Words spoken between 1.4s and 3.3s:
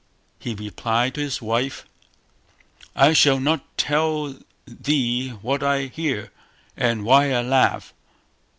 wife "I